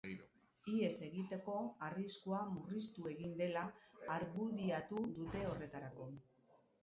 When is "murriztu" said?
2.53-3.05